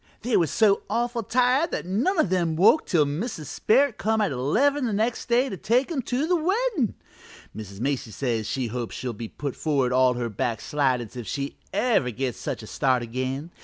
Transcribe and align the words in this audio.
They 0.23 0.35
was 0.35 0.49
so 0.49 0.81
awful 0.89 1.21
tired 1.21 1.69
that 1.69 1.85
none 1.85 2.17
of 2.17 2.33
'em 2.33 2.55
woke 2.55 2.87
till 2.87 3.05
Mrs. 3.05 3.45
Sperrit 3.45 3.97
come 3.99 4.19
at 4.19 4.31
eleven 4.31 4.95
next 4.95 5.29
day 5.29 5.47
to 5.47 5.55
take 5.57 5.91
'em 5.91 6.01
to 6.01 6.25
the 6.25 6.35
weddin'! 6.35 6.95
Mrs. 7.55 7.79
Macy 7.79 8.09
says 8.09 8.47
she 8.47 8.65
hopes 8.65 8.95
she'll 8.95 9.13
be 9.13 9.27
put 9.27 9.55
forward 9.55 9.93
all 9.93 10.15
her 10.15 10.27
back 10.27 10.59
slidin's 10.59 11.15
if 11.15 11.27
she 11.27 11.59
ever 11.71 12.09
gets 12.09 12.39
such 12.39 12.63
a 12.63 12.67
start 12.67 13.03
again. 13.03 13.51